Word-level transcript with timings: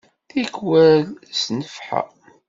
Tikwal 0.29 1.03
s 1.39 1.41
nnefḥa! 1.55 2.01